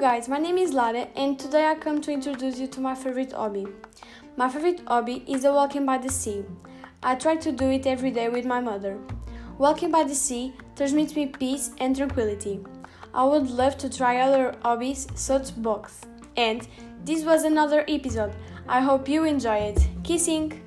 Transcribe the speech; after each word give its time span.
guys, 0.00 0.30
my 0.30 0.38
name 0.38 0.56
is 0.56 0.72
Lara 0.72 1.08
and 1.14 1.38
today 1.38 1.66
I 1.66 1.74
come 1.74 2.00
to 2.00 2.10
introduce 2.10 2.58
you 2.58 2.66
to 2.68 2.80
my 2.80 2.94
favorite 2.94 3.32
hobby. 3.32 3.66
My 4.34 4.48
favorite 4.48 4.80
hobby 4.86 5.22
is 5.28 5.44
a 5.44 5.52
walking 5.52 5.84
by 5.84 5.98
the 5.98 6.08
sea. 6.08 6.42
I 7.02 7.16
try 7.16 7.36
to 7.36 7.52
do 7.52 7.68
it 7.68 7.86
every 7.86 8.10
day 8.10 8.30
with 8.30 8.46
my 8.46 8.62
mother. 8.62 8.96
Walking 9.58 9.90
by 9.90 10.04
the 10.04 10.14
sea 10.14 10.54
transmits 10.74 11.14
me 11.14 11.26
peace 11.26 11.72
and 11.76 11.94
tranquility. 11.94 12.60
I 13.12 13.24
would 13.24 13.50
love 13.50 13.76
to 13.76 13.94
try 13.94 14.20
other 14.20 14.56
hobbies 14.62 15.06
such 15.16 15.54
books. 15.56 16.00
And 16.34 16.66
this 17.04 17.22
was 17.22 17.44
another 17.44 17.84
episode. 17.86 18.32
I 18.66 18.80
hope 18.80 19.06
you 19.06 19.24
enjoy 19.24 19.56
it. 19.56 19.86
Kissing! 20.02 20.62